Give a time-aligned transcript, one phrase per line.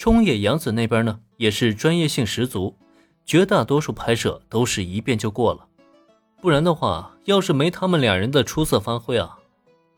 [0.00, 2.74] 冲野洋子那边呢，也是专业性十足，
[3.26, 5.68] 绝大多数拍摄都是一遍就过了。
[6.40, 9.38] 不然的话，要是没他们两人的出色发挥啊，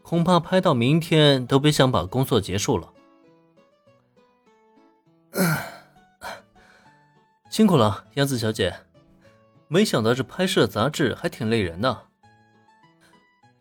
[0.03, 2.93] 恐怕拍到明天都别想把工作结束了。
[7.48, 8.75] 辛苦了，杨子小姐。
[9.69, 12.07] 没想到这拍摄杂志还挺累人的。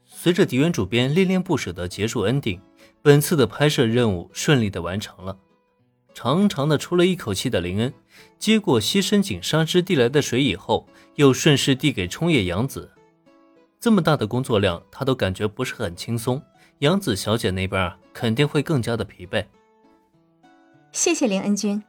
[0.08, 2.62] 随着迪原主编恋恋不舍的结束 ending，
[3.04, 5.38] 本次的拍摄任务顺利的完成了。
[6.14, 7.94] 长长的出了一口气的林恩，
[8.38, 12.92] 接过西深井纱织递来的水以后，又顺势递给冲野洋子。
[13.80, 16.42] 这么大的工作量，他都感觉不是很轻松。
[16.80, 19.46] 杨子小姐那边肯定会更加的疲惫。
[20.92, 21.84] 谢谢林恩君，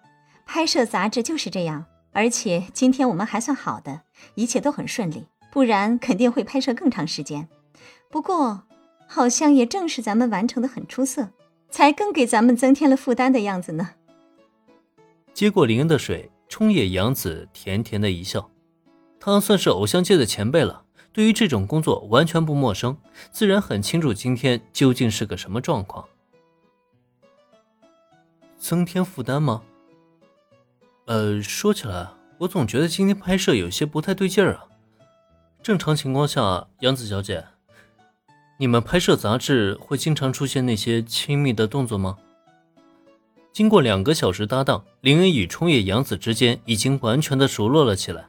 [0.47, 4.03] 拍摄杂志就是这样，而且今天我们还算好的，
[4.35, 7.49] 一切都很顺利，不然肯定会拍摄更长时间。
[8.11, 8.63] 不过，
[9.07, 11.31] 好像也正是咱们完成的很出色，
[11.71, 13.91] 才更给咱们增添了负担的样子呢。
[15.35, 18.51] 接过林恩的水，冲野洋子甜甜的一笑。
[19.19, 22.97] 他算是偶像界的前辈了，对于这种工作完全不陌生，
[23.31, 26.05] 自然很清楚今天究竟是个什么状况。
[28.59, 29.63] 增添负担吗？
[31.07, 34.65] 呃，说起来，我总觉得今天拍摄有些不太对劲儿啊。
[35.63, 37.45] 正常情况下，杨子小姐，
[38.59, 42.19] 你们拍摄杂志会经常出现那些亲密的动作吗？
[43.53, 48.29] 经过两个小时搭档，林恩与冲野洋子之间已经完全的熟络了起来。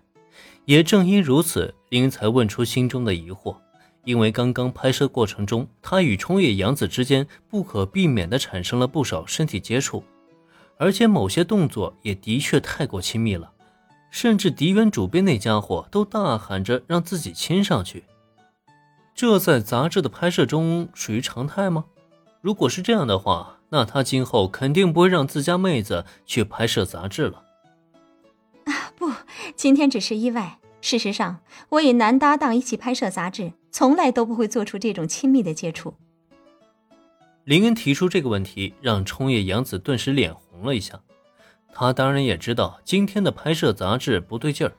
[0.66, 3.56] 也正因如此，林恩才问出心中的疑惑。
[4.04, 10.04] 因为刚刚拍摄过程中，他与冲野洋子之间不可避免的产生了不少身体接触，
[10.78, 13.50] 而且某些动作也的确太过亲密了，
[14.12, 18.04] 甚至迪原主编那家伙都大喊着让自己亲上去。
[19.16, 21.86] 这在杂志的拍摄中属于常态吗？
[22.42, 27.44] 如果是这样的话，那他今后肯定不会让自家妹子去拍摄杂志了。
[28.66, 29.12] 啊，不，
[29.56, 30.60] 今天只是意外。
[30.80, 35.96] 事实上，我与男搭档一起拍摄杂志，从来都不会做出这种亲密的接触。
[37.46, 41.00] 林恩提出这个问题，让冲野洋子顿时脸红了一下。
[41.74, 44.74] 他当然也知道今天的拍摄杂志不对劲儿。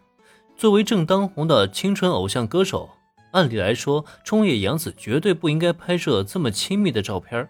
[0.57, 2.89] 作为正当红的青春偶像歌手，
[3.33, 7.49] 按理来说，冲野洋子绝对不应该拍摄这么亲密的照片。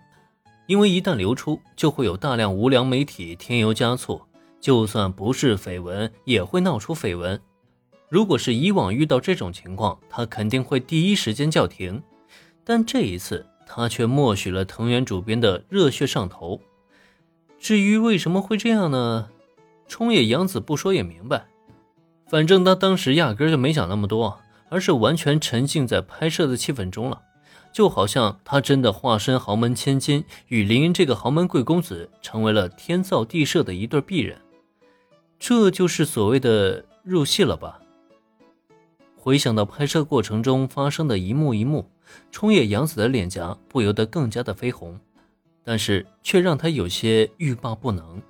[0.67, 4.23] 因为一旦流出，就会有大量无良媒体添油加醋，
[4.61, 7.41] 就算不是绯闻，也会闹出绯闻。
[8.09, 12.03] 如果是以往遇到这种情况，他肯定会第一时间叫停。
[12.65, 16.61] 但这一次，他却默许了藤原主编的热血上头。
[17.59, 19.29] 至于为什么会这样呢？
[19.87, 21.47] 冲野洋子不说也明白，
[22.27, 27.21] 反正他当时压根就没想那么多，而是完全沉浸在拍摄的气氛中了。
[27.75, 34.41] 就好像他真的化身豪门千金，与林云这个豪门贵公子成为了天造地设的一对璧人，
[35.41, 37.81] 这就是所谓的入戏了吧？
[39.17, 41.91] 回想到拍摄过程中发生的一幕一幕，
[42.31, 45.01] 冲野洋子的脸颊不由得更加的绯红，
[45.65, 48.23] 但是却让他有些欲罢不能。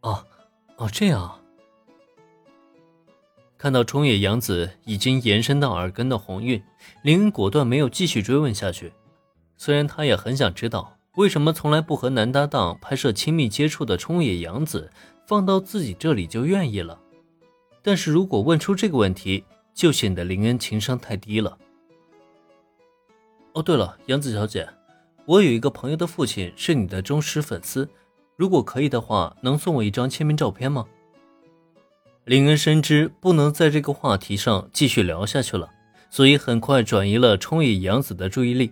[0.00, 0.24] 哦，
[0.78, 1.39] 哦，这样。
[3.60, 6.62] 看到冲野洋子已经延伸到耳根的红晕，
[7.02, 8.90] 林恩果断没有继续追问下去。
[9.58, 14.90] 虽然他也很想知道，为什么从来不和男搭档拍摄亲密接触的冲野洋子，
[15.26, 16.98] 放到自己这里就愿意了。
[17.82, 19.44] 但是如果问出这个问题，
[19.74, 21.58] 就显得林恩情商太低了。
[23.52, 24.66] 哦，对了，杨子小姐，
[25.26, 27.86] 我有一个朋友的父亲是你的忠实粉丝，
[28.36, 30.86] 如果可以的话，能送我一张签名照片吗？
[32.30, 35.68] 林恩深知不能在这个话题上继续聊下去了，
[36.10, 38.70] 所以很快转移了冲野洋子的注意力。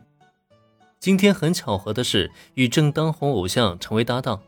[1.00, 4.40] 今天很巧合的是，与正当红偶像成为搭档，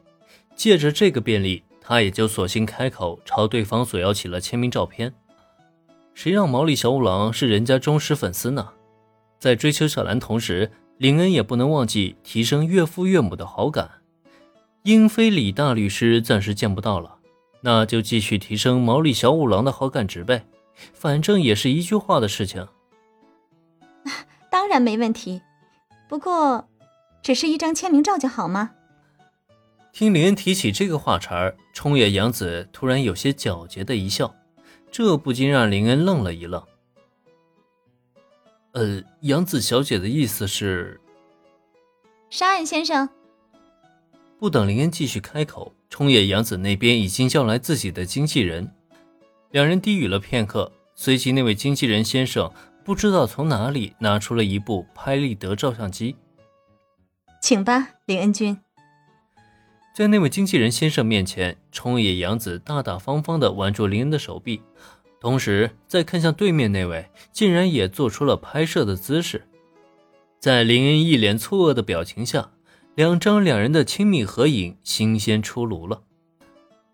[0.55, 5.13] 借着这个便利，他也就索性开口朝对方索要起了签名照片。
[6.15, 8.69] 谁让毛利小五郎是人家忠实粉丝呢？
[9.41, 13.91] 在追求小兰同时，林恩也不能忘记提升岳父岳母的好感。
[14.85, 17.17] 英菲李大律师暂时见不到了。
[17.63, 20.47] 那就继续提升毛利小五郎的好感值呗，
[20.95, 22.67] 反正也是一句话的事情。
[24.51, 25.43] 当然没问题，
[26.09, 26.69] 不过，
[27.23, 28.73] 只是一张签名照就好吗？
[29.93, 34.35] 听林恩提起这个话茬儿，冲野洋子突然有些皎洁的一笑，
[34.91, 36.63] 这不禁让林恩愣了一愣。
[38.73, 41.01] 呃，杨子小姐的意思是？
[42.31, 43.09] 沙岸先生。
[44.39, 45.75] 不等林恩继续开口。
[46.01, 48.73] 冲野洋子那边已经叫来自己的经纪人，
[49.51, 52.51] 两人低语了片刻，随即那位经纪人先生
[52.83, 56.17] 不知道从哪里拿出了一部拍立得照相机，
[57.43, 58.59] 请吧，林恩君。
[59.95, 64.63] 在那位经纪人先生面前，冲野洋子大大方方地挽住林恩的手臂，
[65.21, 69.47] 同时再看向对面那位，竟然也做出了拍摄的姿势。
[70.39, 72.53] 在林恩一脸错愕的表情下，
[73.01, 76.03] 两张两人的亲密合影新鲜出炉了。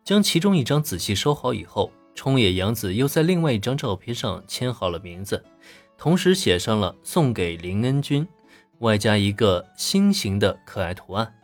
[0.04, 5.44] 将其中一张仔细收好以后，冲野洋子又在另外一张照片上签好了名字，
[5.98, 8.24] 同时写上了“送给林恩君”，
[8.78, 11.34] 外加一个心形的可爱图案。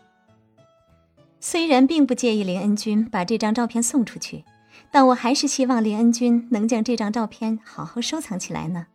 [1.40, 4.44] 虽然并不介意林恩君把这张照片送出去，
[4.92, 8.86] 但我还是希望林恩君能将这张照片好好收藏起来呢。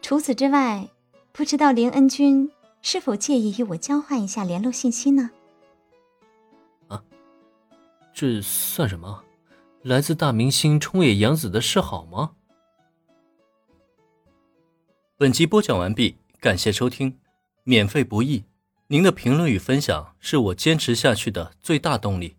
[0.00, 0.88] 除此之外，
[1.32, 2.48] 不知道林恩君
[2.82, 5.30] 是否介意与我交换一下联络信息呢？
[6.88, 7.02] 啊，
[8.12, 9.24] 这算什么？
[9.82, 12.32] 来自大明星冲野洋子的示好吗？
[15.16, 17.18] 本集播讲完毕，感谢收听，
[17.62, 18.44] 免费不易。
[18.88, 22.36] 您的评论与分享是我坚持下去的最大动力。